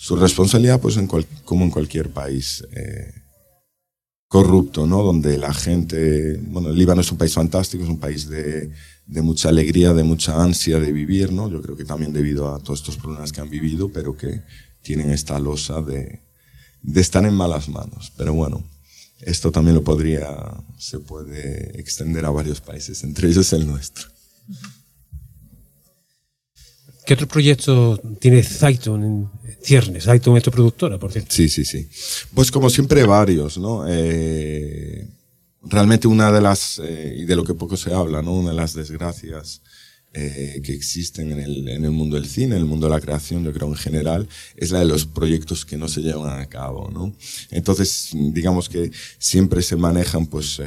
su 0.00 0.14
responsabilidad 0.14 0.80
pues 0.80 0.96
en 0.96 1.08
como 1.44 1.64
en 1.64 1.70
cualquier 1.72 2.10
país 2.10 2.64
eh, 2.70 3.12
corrupto, 4.28 4.86
¿no? 4.86 5.02
donde 5.02 5.36
la 5.38 5.52
gente, 5.52 6.38
bueno, 6.46 6.68
el 6.68 6.78
Líbano 6.78 7.00
es 7.00 7.10
un 7.10 7.18
país 7.18 7.34
fantástico, 7.34 7.82
es 7.82 7.90
un 7.90 7.98
país 7.98 8.28
de, 8.28 8.70
mucha 9.06 9.48
alegría, 9.48 9.92
de 9.94 10.04
mucha 10.04 10.40
ansia 10.40 10.78
de 10.78 10.92
vivir, 10.92 11.32
¿no? 11.32 11.50
yo 11.50 11.60
creo 11.60 11.76
que 11.76 11.84
también 11.84 12.12
debido 12.12 12.54
a 12.54 12.60
todos 12.60 12.78
estos 12.78 12.96
problemas 12.96 13.32
que 13.32 13.40
han 13.40 13.50
vivido, 13.50 13.90
pero 13.92 14.16
que 14.16 14.42
tienen 14.82 15.10
esta 15.10 15.36
losa 15.40 15.82
de, 15.82 16.20
estar 16.94 17.24
en 17.24 17.34
malas 17.34 17.68
manos. 17.68 18.12
Pero 18.16 18.34
bueno, 18.34 18.62
esto 19.20 19.50
también 19.50 19.74
lo 19.74 19.82
podría, 19.82 20.28
se 20.78 21.00
puede 21.00 21.78
extender 21.80 22.24
a 22.24 22.30
varios 22.30 22.60
países, 22.60 23.02
entre 23.02 23.28
ellos 23.28 23.52
el 23.52 23.66
nuestro. 23.66 24.06
¿Qué 27.04 27.14
otro 27.14 27.26
proyecto 27.26 27.98
tiene 28.20 28.42
en 29.48 29.64
ciernes? 29.64 30.04
Zayton 30.04 30.36
es 30.36 30.42
tu 30.42 30.50
productora, 30.50 30.98
por 30.98 31.12
cierto. 31.12 31.34
Sí, 31.34 31.48
sí, 31.48 31.64
sí. 31.64 31.88
Pues 32.34 32.50
como 32.50 32.68
siempre 32.70 33.04
varios, 33.04 33.58
¿no? 33.58 33.84
Eh, 33.88 35.06
realmente 35.62 36.06
una 36.06 36.30
de 36.30 36.40
las, 36.40 36.80
eh, 36.84 37.16
y 37.18 37.24
de 37.24 37.36
lo 37.36 37.44
que 37.44 37.54
poco 37.54 37.76
se 37.76 37.92
habla, 37.92 38.22
¿no? 38.22 38.32
Una 38.34 38.50
de 38.50 38.56
las 38.56 38.74
desgracias 38.74 39.62
eh, 40.12 40.60
que 40.64 40.72
existen 40.72 41.32
en 41.32 41.40
el, 41.40 41.68
en 41.68 41.84
el, 41.84 41.90
mundo 41.90 42.16
del 42.16 42.26
cine, 42.26 42.56
en 42.56 42.62
el 42.62 42.66
mundo 42.66 42.86
de 42.88 42.94
la 42.94 43.00
creación, 43.00 43.44
yo 43.44 43.52
creo 43.52 43.68
en 43.68 43.76
general, 43.76 44.28
es 44.56 44.70
la 44.70 44.80
de 44.80 44.86
los 44.86 45.06
proyectos 45.06 45.64
que 45.64 45.76
no 45.76 45.88
se 45.88 46.00
llevan 46.00 46.40
a 46.40 46.46
cabo, 46.46 46.90
¿no? 46.90 47.14
Entonces, 47.50 48.10
digamos 48.12 48.68
que 48.68 48.90
siempre 49.18 49.62
se 49.62 49.76
manejan, 49.76 50.26
pues, 50.26 50.60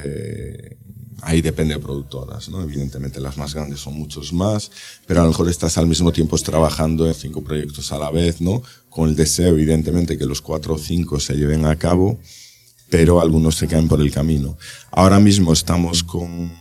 ahí 1.22 1.42
depende 1.42 1.76
de 1.76 1.80
productoras, 1.80 2.50
¿no? 2.50 2.62
Evidentemente 2.62 3.20
las 3.20 3.38
más 3.38 3.54
grandes 3.54 3.80
son 3.80 3.94
muchos 3.94 4.34
más, 4.34 4.72
pero 5.06 5.22
a 5.22 5.24
lo 5.24 5.30
mejor 5.30 5.50
estás 5.50 5.78
al 5.78 5.88
mismo 5.88 6.12
tiempo 6.12 6.38
trabajando 6.38 7.08
en 7.08 7.14
cinco 7.14 7.44
proyectos 7.44 7.92
a 7.92 8.00
la 8.00 8.12
vez, 8.12 8.42
¿no? 8.42 8.64
Con 8.90 9.10
el 9.10 9.16
deseo, 9.16 9.50
evidentemente, 9.50 10.18
que 10.18 10.26
los 10.26 10.42
cuatro 10.42 10.76
o 10.76 10.78
cinco 10.78 11.20
se 11.20 11.36
lleven 11.36 11.66
a 11.66 11.76
cabo, 11.76 12.20
pero 12.90 13.22
algunos 13.22 13.56
se 13.56 13.68
caen 13.68 13.88
por 13.88 14.02
el 14.02 14.12
camino. 14.12 14.58
Ahora 14.92 15.20
mismo 15.20 15.54
estamos 15.54 16.04
con, 16.04 16.52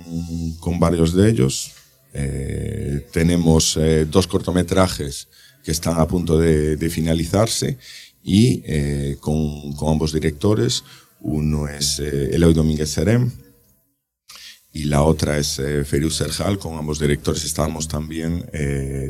con 0.61 0.79
varios 0.79 1.15
de 1.15 1.29
ellos, 1.29 1.73
eh, 2.13 3.07
tenemos 3.13 3.77
eh, 3.77 4.05
dos 4.05 4.27
cortometrajes 4.27 5.29
que 5.63 5.71
están 5.71 6.01
a 6.01 6.09
punto 6.09 6.39
de, 6.39 6.91
finalizarse 6.91 7.79
y 8.23 8.63
eh, 8.65 9.17
con, 9.21 9.75
ambos 9.87 10.13
directores. 10.13 10.85
Uno 11.21 11.69
es 11.69 11.99
Eloy 12.01 12.55
Domínguez 12.55 12.91
Serem 12.91 13.31
y 14.73 14.85
la 14.85 15.03
otra 15.03 15.39
es 15.39 15.59
eh, 15.59 15.85
Serjal. 16.11 16.59
Con 16.59 16.79
ambos 16.79 16.99
directores 16.99 17.45
estábamos 17.45 17.89
también 17.89 18.47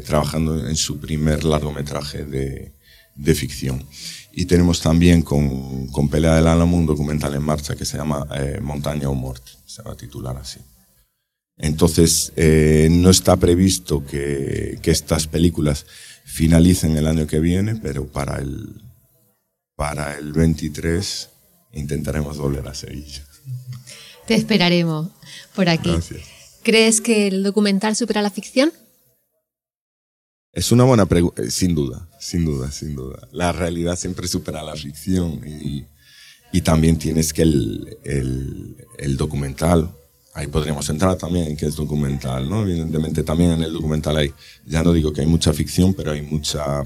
trabajando 0.07 0.67
en 0.67 0.77
su 0.77 0.99
primer 0.99 1.45
largometraje 1.45 2.25
de, 2.25 2.73
de 3.15 3.35
ficción. 3.35 3.85
Y 4.33 4.47
tenemos 4.47 4.81
también 4.81 5.23
con, 5.23 5.89
con 5.89 6.09
Pelea 6.09 6.37
del 6.37 6.47
Álamo 6.47 6.77
un 6.77 6.87
documental 6.87 7.35
en 7.35 7.43
marcha 7.43 7.77
que 7.77 7.85
se 7.85 7.99
llama 7.99 8.27
Montaña 8.63 9.09
o 9.09 9.15
Muerte, 9.15 9.51
se 9.67 9.83
va 9.83 9.93
a 9.93 9.97
titular 9.97 10.37
así. 10.37 10.61
Entonces, 11.61 12.33
eh, 12.37 12.89
no 12.91 13.11
está 13.11 13.37
previsto 13.37 14.05
que, 14.07 14.79
que, 14.81 14.91
estas 14.91 15.27
películas 15.27 15.85
finalicen 16.25 16.97
el 16.97 17.07
año 17.07 17.27
que 17.27 17.39
viene, 17.39 17.77
pero 17.77 18.07
para 18.07 18.39
el, 18.39 18.81
para 19.77 20.17
el 20.17 20.33
23 20.33 21.29
intentaremos 21.75 22.39
volver 22.39 22.67
a 22.67 22.75
Sevilla. 22.75 23.23
Te 24.27 24.35
esperaremos 24.35 25.11
por 25.55 25.69
aquí. 25.69 25.91
Gracias. 25.91 26.23
¿Crees 26.63 27.01
que 27.01 27.29
el 27.29 27.43
documental 27.43 27.97
supera 27.97 28.23
la 28.23 28.31
ficción? 28.31 28.73
Es 30.53 30.73
una 30.73 30.85
buena 30.85 31.07
pregunta, 31.07 31.43
eh, 31.43 31.51
sin 31.51 31.75
duda, 31.75 32.09
sin 32.19 32.45
duda, 32.45 32.71
sin 32.71 32.95
duda. 32.95 33.29
La 33.33 33.53
realidad 33.53 33.97
siempre 33.97 34.27
supera 34.29 34.63
la 34.63 34.75
ficción 34.75 35.41
y, 35.47 35.87
y 36.53 36.61
también 36.63 36.99
tienes 36.99 37.33
que 37.33 37.43
el, 37.43 37.99
el, 38.05 38.77
el 38.99 39.17
documental 39.17 39.95
ahí 40.35 40.47
podríamos 40.47 40.89
entrar 40.89 41.17
también 41.17 41.49
en 41.49 41.57
que 41.57 41.67
es 41.67 41.77
documental, 41.77 42.49
¿no? 42.49 42.63
Evidentemente 42.63 43.23
también 43.23 43.53
en 43.53 43.63
el 43.63 43.73
documental 43.73 44.17
hay, 44.17 44.33
ya 44.65 44.83
no 44.83 44.93
digo 44.93 45.13
que 45.13 45.23
hay 45.23 45.27
mucha 45.27 45.53
ficción, 45.53 45.95
pero 45.95 46.13
hay 46.13 46.23
mucha, 46.23 46.83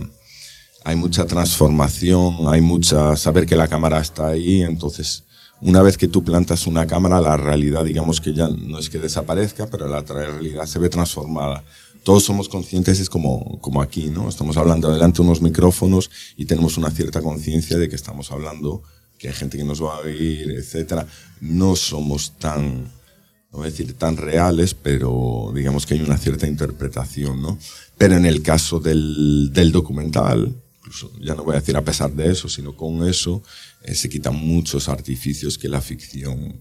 hay 0.85 0.97
mucha 0.97 1.26
transformación, 1.26 2.37
hay 2.49 2.61
mucha, 2.61 3.16
saber 3.16 3.47
que 3.47 3.56
la 3.56 3.68
cámara 3.68 4.00
está 4.00 4.28
ahí, 4.28 4.62
entonces 4.62 5.24
una 5.61 5.82
vez 5.82 5.96
que 5.96 6.08
tú 6.08 6.25
plantas 6.25 6.66
una 6.66 6.87
cámara, 6.87 7.20
la 7.20 7.37
realidad 7.37 7.84
digamos 7.84 8.20
que 8.20 8.34
ya 8.34 8.49
no 8.49 8.78
es 8.78 8.90
que 8.90 8.99
desaparezca, 8.99 9.66
pero 9.66 9.88
la 9.88 10.02
realidad 10.02 10.66
se 10.66 10.78
ve 10.78 10.88
transformada. 10.88 11.64
Todos 12.02 12.25
somos 12.25 12.50
conscientes, 12.50 13.00
es 13.00 13.08
como, 13.08 13.58
como 13.61 13.80
aquí, 13.80 14.11
¿no? 14.11 14.28
Estamos 14.28 14.58
hablando 14.58 14.92
delante 14.92 15.23
de 15.23 15.28
unos 15.28 15.40
micrófonos 15.40 16.11
y 16.37 16.44
tenemos 16.44 16.76
una 16.76 16.90
cierta 16.90 17.23
conciencia 17.23 17.78
de 17.78 17.88
que 17.88 17.96
estamos 17.96 18.30
hablando, 18.30 18.82
que 19.18 19.28
hay 19.28 19.34
gente 19.34 19.56
que 19.56 19.64
nos 19.64 19.82
va 19.82 19.96
a 19.96 20.00
oír, 20.00 20.50
etcétera. 20.50 21.06
No 21.40 21.76
somos 21.76 22.37
tan, 22.38 22.84
no 22.84 23.58
voy 23.58 23.68
a 23.68 23.70
decir 23.70 23.94
tan 23.94 24.18
reales, 24.18 24.75
pero 24.75 25.50
digamos 25.54 25.87
que 25.87 25.94
hay 25.94 26.02
una 26.02 26.18
cierta 26.18 26.46
interpretación, 26.46 27.40
¿no? 27.40 27.58
Pero 27.96 28.16
en 28.16 28.26
el 28.26 28.42
caso 28.42 28.80
del, 28.80 29.50
del 29.54 29.73
documental, 29.73 30.54
incluso 30.85 31.11
ya 31.19 31.35
no 31.35 31.45
voy 31.45 31.57
a 31.57 31.61
decir 31.61 31.76
a 31.76 31.85
pesar 31.85 32.12
de 32.12 32.31
eso, 32.31 32.49
sino 32.49 32.76
con 32.76 33.09
eso, 33.09 33.43
eh, 33.83 33.95
se 33.95 34.11
quitan 34.11 34.37
muchos 34.37 34.88
artificios 34.91 35.57
que 35.57 35.69
la 35.69 35.81
ficción, 35.81 36.61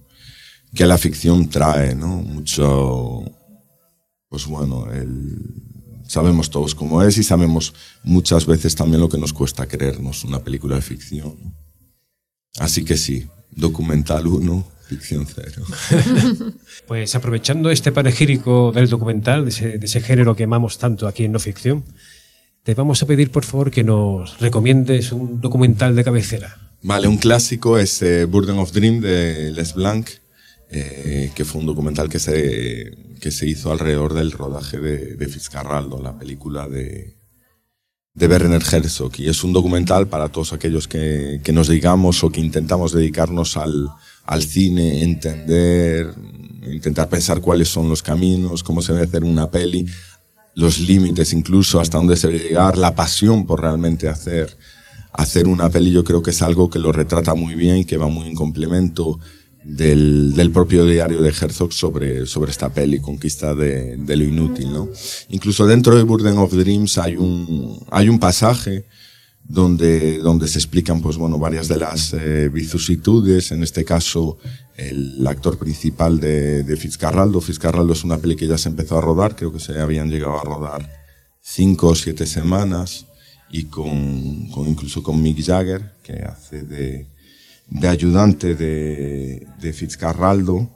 que 0.74 0.86
la 0.86 0.98
ficción 0.98 1.50
trae, 1.50 1.94
¿no? 1.94 2.08
Mucho, 2.08 3.22
pues 4.30 4.46
bueno, 4.46 4.90
el, 4.94 5.38
sabemos 6.08 6.50
todos 6.50 6.74
cómo 6.74 7.04
es 7.04 7.18
y 7.18 7.24
sabemos 7.24 7.74
muchas 8.04 8.46
veces 8.46 8.76
también 8.76 9.02
lo 9.02 9.10
que 9.10 9.18
nos 9.18 9.34
cuesta 9.34 9.68
creernos 9.68 10.24
una 10.24 10.40
película 10.40 10.76
de 10.76 10.82
ficción. 10.82 11.36
Así 12.60 12.86
que 12.86 12.96
sí, 12.96 13.28
documental 13.52 14.28
uno, 14.28 14.66
ficción 14.88 15.28
cero. 15.28 15.66
pues 16.88 17.14
aprovechando 17.16 17.72
este 17.72 17.92
panegírico 17.92 18.72
del 18.72 18.88
documental, 18.88 19.44
de 19.44 19.80
ese, 19.82 20.02
género 20.02 20.34
que 20.36 20.46
amamos 20.46 20.78
tanto 20.78 21.08
aquí 21.08 21.26
en 21.26 21.34
no 21.34 21.40
ficción, 21.40 21.84
te 22.64 22.74
vamos 22.74 23.04
a 23.04 23.06
pedir 23.06 23.30
por 23.30 23.44
favor 23.44 23.72
que 23.72 23.84
nos 23.84 24.40
recomiendes 24.40 25.12
un 25.12 25.42
documental 25.42 25.96
de 25.96 26.04
cabecera. 26.04 26.58
Vale, 26.82 27.08
un 27.08 27.18
clásico 27.18 27.78
es 27.78 28.02
eh, 28.02 28.26
Burden 28.26 28.58
of 28.58 28.72
Dream 28.72 29.02
de 29.02 29.52
Les 29.52 29.74
Blanc, 29.74 30.10
eh, 30.70 31.32
que 31.36 31.46
fue 31.46 31.62
un 31.62 31.68
documental 31.68 32.10
que 32.10 32.20
se, 32.20 32.98
que 33.20 33.32
se 33.32 33.48
hizo 33.48 33.72
alrededor 33.72 34.14
del 34.14 34.32
rodaje 34.32 34.80
de, 34.80 35.16
de 35.16 35.28
Fitzcarraldo, 35.28 36.02
la 36.02 36.18
película 36.18 36.68
de, 36.68 37.18
de 38.14 38.28
Werner 38.28 38.62
Herzog. 38.62 39.12
Y 39.18 39.28
es 39.28 39.44
un 39.44 39.54
documental 39.54 40.08
para 40.08 40.30
todos 40.30 40.54
aquellos 40.54 40.88
que, 40.88 41.42
que 41.44 41.54
nos 41.54 41.68
digamos 41.68 42.24
o 42.24 42.30
que 42.30 42.42
intentamos 42.42 42.94
dedicarnos 42.94 43.58
al, 43.58 43.90
al 44.26 44.44
cine, 44.44 45.04
entender, 45.04 46.14
intentar 46.72 47.10
pensar 47.10 47.42
cuáles 47.42 47.68
son 47.68 47.90
los 47.90 48.02
caminos, 48.02 48.64
cómo 48.64 48.82
se 48.82 48.94
debe 48.94 49.06
hacer 49.06 49.24
una 49.24 49.52
peli, 49.52 49.86
los 50.56 50.80
límites 50.80 51.34
incluso, 51.34 51.80
hasta 51.80 51.98
dónde 51.98 52.16
se 52.16 52.28
debe 52.28 52.40
llegar, 52.40 52.78
la 52.78 52.96
pasión 52.96 53.46
por 53.46 53.62
realmente 53.62 54.08
hacer, 54.08 54.56
hacer 55.12 55.48
una 55.48 55.70
peli, 55.70 55.92
yo 55.92 56.04
creo 56.04 56.22
que 56.22 56.32
es 56.32 56.42
algo 56.42 56.70
que 56.70 56.80
lo 56.80 56.92
retrata 56.92 57.34
muy 57.34 57.56
bien 57.56 57.78
y 57.78 57.86
que 57.86 57.98
va 57.98 58.08
muy 58.08 58.28
en 58.28 58.36
complemento 58.36 59.20
del, 59.64 60.34
del 60.36 60.52
propio 60.52 60.86
diario 60.86 61.22
de 61.22 61.30
Herzog 61.30 61.74
sobre, 61.74 62.26
sobre 62.26 62.52
esta 62.52 62.70
peli, 62.70 63.00
Conquista 63.00 63.56
de, 63.56 63.98
de 63.98 64.16
lo 64.16 64.24
Inútil. 64.24 64.72
¿no? 64.72 64.90
Incluso 65.30 65.66
dentro 65.66 65.96
de 65.96 66.04
Burden 66.04 66.38
of 66.38 66.54
Dreams 66.54 66.98
hay 66.98 67.16
un, 67.16 67.80
hay 67.90 68.10
un 68.10 68.20
pasaje 68.20 68.86
donde, 69.44 70.20
donde 70.20 70.48
se 70.48 70.58
explican 70.58 71.02
pues, 71.02 71.18
bueno, 71.18 71.38
varias 71.38 71.68
de 71.68 71.78
las 71.78 72.14
eh, 72.14 72.50
vicisitudes. 72.50 73.52
En 73.52 73.64
este 73.64 73.84
caso, 73.84 74.38
el 74.78 75.26
actor 75.28 75.58
principal 75.58 76.20
de, 76.20 76.64
de 76.64 76.78
Fitzcarraldo. 76.78 77.42
Fitzcarraldo 77.42 77.94
es 77.94 78.04
una 78.04 78.18
peli 78.18 78.36
que 78.36 78.48
ya 78.48 78.58
se 78.58 78.70
empezó 78.70 78.98
a 78.98 79.02
rodar, 79.02 79.36
creo 79.36 79.52
que 79.54 79.60
se 79.60 79.80
habían 79.80 80.10
llegado 80.10 80.40
a 80.40 80.44
rodar 80.44 80.90
cinco 81.42 81.90
o 81.90 81.96
siete 81.96 82.26
semanas, 82.26 83.06
y 83.50 83.66
con, 83.66 84.48
con 84.50 84.68
incluso 84.68 85.04
con 85.04 85.22
Mick 85.22 85.46
Jagger, 85.46 85.92
que 86.02 86.14
hace 86.24 86.64
de, 86.64 87.08
de 87.68 87.88
ayudante 87.88 88.56
de, 88.56 89.46
de 89.62 89.74
Fitzcarraldo. 89.74 90.72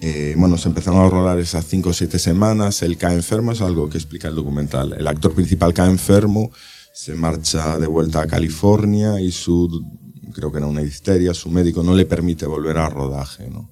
Eh, 0.00 0.34
bueno, 0.36 0.56
se 0.56 0.68
empezaron 0.68 1.00
a 1.00 1.08
rodar 1.08 1.40
esas 1.40 1.66
cinco 1.66 1.90
o 1.90 1.92
siete 1.92 2.20
semanas, 2.20 2.82
él 2.82 2.96
cae 2.98 3.16
enfermo, 3.16 3.50
es 3.50 3.60
algo 3.60 3.88
que 3.88 3.98
explica 3.98 4.28
el 4.28 4.36
documental. 4.36 4.92
El 4.92 5.08
actor 5.08 5.34
principal 5.34 5.74
cae 5.74 5.90
enfermo, 5.90 6.52
se 6.92 7.14
marcha 7.14 7.80
de 7.80 7.88
vuelta 7.88 8.22
a 8.22 8.26
California 8.28 9.20
y 9.20 9.32
su 9.32 9.84
creo 10.34 10.52
que 10.52 10.58
era 10.58 10.66
una 10.66 10.82
histeria, 10.82 11.32
su 11.32 11.50
médico 11.50 11.82
no 11.82 11.94
le 11.94 12.04
permite 12.04 12.44
volver 12.44 12.76
al 12.76 12.90
rodaje, 12.90 13.48
¿no? 13.48 13.70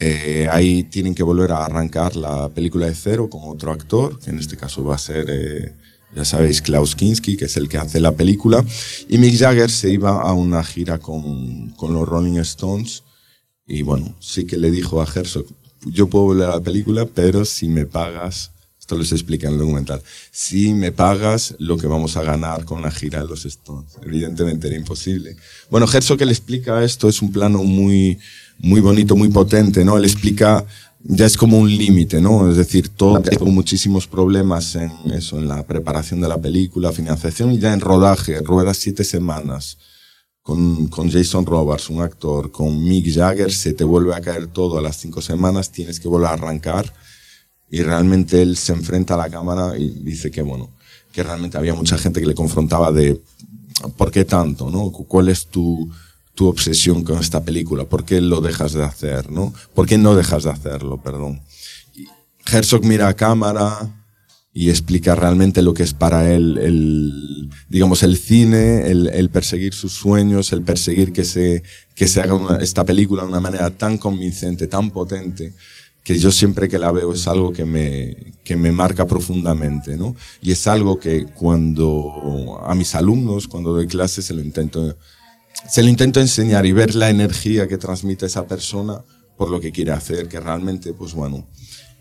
Eh, 0.00 0.48
ahí 0.50 0.82
tienen 0.84 1.14
que 1.14 1.22
volver 1.22 1.52
a 1.52 1.64
arrancar 1.64 2.16
la 2.16 2.48
película 2.48 2.86
de 2.86 2.94
cero 2.94 3.30
con 3.30 3.42
otro 3.44 3.70
actor, 3.70 4.18
que 4.18 4.30
en 4.30 4.38
este 4.38 4.56
caso 4.56 4.82
va 4.82 4.96
a 4.96 4.98
ser, 4.98 5.26
eh, 5.30 5.76
ya 6.16 6.24
sabéis, 6.24 6.62
Klaus 6.62 6.96
Kinski, 6.96 7.36
que 7.36 7.44
es 7.44 7.56
el 7.56 7.68
que 7.68 7.78
hace 7.78 8.00
la 8.00 8.12
película. 8.12 8.64
Y 9.08 9.18
Mick 9.18 9.38
Jagger 9.38 9.70
se 9.70 9.90
iba 9.90 10.20
a 10.20 10.32
una 10.32 10.64
gira 10.64 10.98
con, 10.98 11.70
con 11.76 11.94
los 11.94 12.08
Rolling 12.08 12.38
Stones. 12.38 13.04
Y 13.66 13.82
bueno, 13.82 14.16
sí 14.18 14.46
que 14.46 14.56
le 14.56 14.70
dijo 14.70 15.00
a 15.00 15.06
Herzog, 15.06 15.46
yo 15.86 16.08
puedo 16.08 16.24
volver 16.24 16.48
a 16.48 16.56
la 16.56 16.60
película, 16.60 17.06
pero 17.06 17.44
si 17.44 17.68
me 17.68 17.86
pagas, 17.86 18.50
esto 18.84 18.98
les 18.98 19.12
explica 19.12 19.46
en 19.46 19.54
el 19.54 19.60
documental, 19.60 20.02
si 20.30 20.74
me 20.74 20.92
pagas 20.92 21.54
lo 21.58 21.78
que 21.78 21.86
vamos 21.86 22.18
a 22.18 22.22
ganar 22.22 22.66
con 22.66 22.82
la 22.82 22.90
gira 22.90 23.22
de 23.22 23.26
los 23.26 23.46
Stones. 23.46 23.92
Evidentemente 24.04 24.66
era 24.66 24.76
imposible. 24.76 25.38
Bueno, 25.70 25.86
Herzog 25.90 26.18
que 26.18 26.26
le 26.26 26.32
explica 26.32 26.84
esto 26.84 27.08
es 27.08 27.22
un 27.22 27.32
plano 27.32 27.64
muy 27.64 28.18
muy 28.58 28.82
bonito, 28.82 29.16
muy 29.16 29.30
potente, 29.30 29.86
¿no? 29.86 29.96
Él 29.96 30.04
explica, 30.04 30.66
ya 31.02 31.24
es 31.24 31.38
como 31.38 31.58
un 31.58 31.74
límite, 31.74 32.20
¿no? 32.20 32.50
Es 32.50 32.58
decir, 32.58 32.90
todo, 32.90 33.22
tengo 33.22 33.46
muchísimos 33.46 34.06
problemas 34.06 34.74
en 34.76 34.92
eso, 35.14 35.38
en 35.38 35.48
la 35.48 35.66
preparación 35.66 36.20
de 36.20 36.28
la 36.28 36.36
película, 36.38 36.92
financiación 36.92 37.52
y 37.52 37.58
ya 37.58 37.72
en 37.72 37.80
rodaje, 37.80 38.38
ruedas 38.42 38.76
siete 38.76 39.02
semanas. 39.02 39.78
Con, 40.42 40.88
con 40.88 41.10
Jason 41.10 41.46
Roberts, 41.46 41.88
un 41.88 42.02
actor, 42.02 42.50
con 42.50 42.84
Mick 42.84 43.10
Jagger, 43.14 43.50
se 43.50 43.72
te 43.72 43.82
vuelve 43.82 44.14
a 44.14 44.20
caer 44.20 44.46
todo 44.48 44.76
a 44.76 44.82
las 44.82 44.98
cinco 44.98 45.22
semanas, 45.22 45.72
tienes 45.72 45.98
que 45.98 46.06
volver 46.06 46.28
a 46.28 46.34
arrancar. 46.34 46.92
Y 47.70 47.82
realmente 47.82 48.40
él 48.42 48.56
se 48.56 48.72
enfrenta 48.72 49.14
a 49.14 49.18
la 49.18 49.30
cámara 49.30 49.76
y 49.76 49.88
dice 49.88 50.30
que, 50.30 50.42
bueno, 50.42 50.70
que 51.12 51.22
realmente 51.22 51.58
había 51.58 51.74
mucha 51.74 51.98
gente 51.98 52.20
que 52.20 52.26
le 52.26 52.34
confrontaba 52.34 52.92
de, 52.92 53.20
¿por 53.96 54.10
qué 54.10 54.24
tanto? 54.24 54.70
¿no? 54.70 54.90
¿Cuál 54.90 55.28
es 55.28 55.46
tu, 55.46 55.90
tu 56.34 56.46
obsesión 56.46 57.02
con 57.02 57.18
esta 57.18 57.42
película? 57.42 57.84
¿Por 57.84 58.04
qué 58.04 58.20
lo 58.20 58.40
dejas 58.40 58.72
de 58.72 58.84
hacer? 58.84 59.30
¿no? 59.30 59.52
¿Por 59.74 59.86
qué 59.86 59.98
no 59.98 60.14
dejas 60.14 60.44
de 60.44 60.50
hacerlo? 60.50 61.00
Perdón. 61.02 61.40
Herzog 62.46 62.84
mira 62.84 63.08
a 63.08 63.14
cámara 63.14 63.90
y 64.56 64.70
explica 64.70 65.16
realmente 65.16 65.62
lo 65.62 65.74
que 65.74 65.82
es 65.82 65.94
para 65.94 66.32
él 66.32 66.58
el, 66.58 67.50
digamos, 67.68 68.04
el 68.04 68.16
cine, 68.16 68.88
el, 68.88 69.28
perseguir 69.30 69.74
sus 69.74 69.92
sueños, 69.92 70.52
el 70.52 70.62
perseguir 70.62 71.12
que 71.12 71.24
se, 71.24 71.64
que 71.96 72.06
se 72.06 72.20
haga 72.20 72.58
esta 72.60 72.84
película 72.84 73.22
de 73.22 73.30
una 73.30 73.40
manera 73.40 73.70
tan 73.70 73.98
convincente, 73.98 74.68
tan 74.68 74.92
potente, 74.92 75.54
que 76.04 76.18
yo 76.18 76.30
siempre 76.30 76.68
que 76.68 76.78
la 76.78 76.92
veo 76.92 77.14
es 77.14 77.26
algo 77.26 77.52
que 77.52 77.64
me, 77.64 78.34
que 78.44 78.56
me 78.56 78.70
marca 78.70 79.06
profundamente, 79.06 79.96
¿no? 79.96 80.14
Y 80.42 80.52
es 80.52 80.66
algo 80.66 81.00
que 81.00 81.24
cuando 81.24 82.60
a 82.64 82.74
mis 82.74 82.94
alumnos, 82.94 83.48
cuando 83.48 83.72
doy 83.72 83.86
clases, 83.86 84.26
se 84.26 84.34
lo 84.34 84.42
intento 84.42 84.96
se 85.68 85.82
lo 85.82 85.88
intento 85.88 86.20
enseñar 86.20 86.66
y 86.66 86.72
ver 86.72 86.94
la 86.94 87.10
energía 87.10 87.66
que 87.68 87.78
transmite 87.78 88.26
esa 88.26 88.46
persona 88.46 89.02
por 89.36 89.50
lo 89.50 89.60
que 89.60 89.72
quiere 89.72 89.92
hacer, 89.92 90.28
que 90.28 90.40
realmente, 90.40 90.92
pues 90.92 91.14
bueno, 91.14 91.46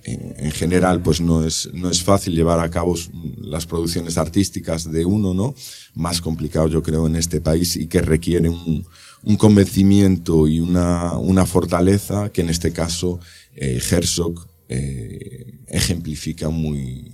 en, 0.03 0.51
general, 0.51 1.01
pues 1.01 1.22
no 1.22 1.45
es, 1.45 1.69
no 1.74 1.89
es 1.89 2.03
fácil 2.03 2.36
llevar 2.36 2.60
a 2.60 2.69
cabo 2.69 2.95
las 3.41 3.65
producciones 3.65 4.17
artísticas 4.17 4.91
de 4.91 5.05
uno, 5.05 5.33
¿no? 5.33 5.55
Más 5.95 6.19
complicado, 6.19 6.67
yo 6.67 6.83
creo, 6.83 7.07
en 7.07 7.15
este 7.15 7.39
país 7.39 7.77
y 7.77 7.88
que 7.88 8.01
requiere 8.01 8.50
un, 8.50 8.86
un 9.24 9.38
convencimiento 9.38 10.48
y 10.48 10.60
una, 10.60 11.13
una, 11.17 11.45
fortaleza 11.45 12.29
que 12.29 12.41
en 12.41 12.50
este 12.50 12.74
caso 12.74 13.22
eh, 13.55 13.81
Herzog 13.91 14.48
eh, 14.69 15.60
ejemplifica 15.67 16.50
muy, 16.50 17.12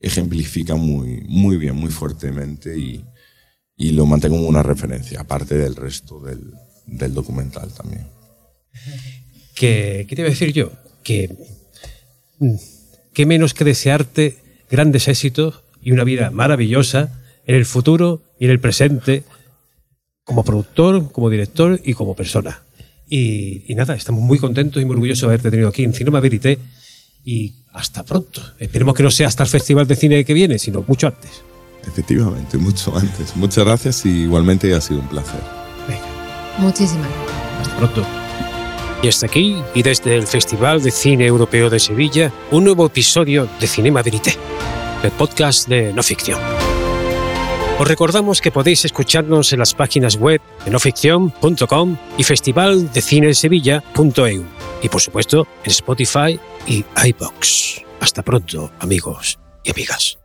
ejemplifica 0.00 0.74
muy, 0.74 1.22
muy 1.28 1.56
bien, 1.56 1.76
muy 1.76 1.90
fuertemente 1.90 2.76
y, 2.78 3.04
lo 3.76 4.06
mantengo 4.06 4.36
como 4.36 4.48
una 4.48 4.62
referencia, 4.62 5.20
aparte 5.20 5.56
del 5.56 5.76
resto 5.76 6.20
del, 6.20 7.14
documental 7.14 7.72
también. 7.72 8.06
¿Qué, 9.54 10.06
¿Qué 10.08 10.16
te 10.16 10.22
iba 10.22 10.28
a 10.28 10.30
decir 10.30 10.52
yo? 10.52 10.72
Que, 11.02 11.28
mm, 12.38 12.54
qué 13.12 13.26
menos 13.26 13.52
que 13.52 13.64
desearte 13.64 14.38
grandes 14.70 15.08
éxitos 15.08 15.62
y 15.82 15.92
una 15.92 16.04
vida 16.04 16.30
maravillosa 16.30 17.20
en 17.46 17.56
el 17.56 17.66
futuro 17.66 18.22
y 18.38 18.46
en 18.46 18.50
el 18.52 18.60
presente, 18.60 19.24
como 20.24 20.44
productor, 20.44 21.12
como 21.12 21.30
director 21.30 21.80
y 21.84 21.94
como 21.94 22.16
persona. 22.16 22.63
Y, 23.16 23.62
y 23.68 23.76
nada, 23.76 23.94
estamos 23.94 24.22
muy 24.22 24.40
contentos 24.40 24.82
y 24.82 24.84
muy 24.84 24.94
orgullosos 24.94 25.20
de 25.20 25.26
haberte 25.26 25.48
tenido 25.48 25.68
aquí 25.68 25.84
en 25.84 25.92
Cinema 25.92 26.18
Verité 26.18 26.58
y 27.24 27.52
hasta 27.72 28.02
pronto. 28.02 28.42
Esperemos 28.58 28.92
que 28.92 29.04
no 29.04 29.10
sea 29.12 29.28
hasta 29.28 29.44
el 29.44 29.48
Festival 29.48 29.86
de 29.86 29.94
Cine 29.94 30.24
que 30.24 30.34
viene, 30.34 30.58
sino 30.58 30.84
mucho 30.84 31.06
antes. 31.06 31.30
Efectivamente, 31.86 32.58
mucho 32.58 32.92
antes. 32.96 33.36
Muchas 33.36 33.64
gracias 33.64 34.04
y 34.04 34.22
igualmente 34.22 34.74
ha 34.74 34.80
sido 34.80 34.98
un 34.98 35.06
placer. 35.06 35.40
Venga. 35.86 36.02
Muchísimas 36.58 37.06
gracias. 37.06 37.60
Hasta 37.60 37.76
pronto. 37.76 38.06
Y 39.04 39.06
hasta 39.06 39.26
aquí, 39.26 39.62
y 39.76 39.82
desde 39.84 40.16
el 40.16 40.26
Festival 40.26 40.82
de 40.82 40.90
Cine 40.90 41.24
Europeo 41.26 41.70
de 41.70 41.78
Sevilla, 41.78 42.32
un 42.50 42.64
nuevo 42.64 42.84
episodio 42.86 43.48
de 43.60 43.68
Cinema 43.68 44.02
Verité, 44.02 44.34
el 45.04 45.12
podcast 45.12 45.68
de 45.68 45.92
no 45.92 46.02
ficción. 46.02 46.40
Os 47.76 47.88
recordamos 47.88 48.40
que 48.40 48.52
podéis 48.52 48.84
escucharnos 48.84 49.52
en 49.52 49.58
las 49.58 49.74
páginas 49.74 50.14
web 50.16 50.40
de 50.64 50.70
noficción.com 50.70 51.96
y 52.16 52.22
festivaldecinesevilla.eu 52.22 54.44
y 54.80 54.88
por 54.88 55.00
supuesto 55.00 55.48
en 55.64 55.70
Spotify 55.70 56.38
y 56.68 56.84
iBox. 57.04 57.82
Hasta 58.00 58.22
pronto, 58.22 58.70
amigos 58.78 59.40
y 59.64 59.72
amigas. 59.72 60.23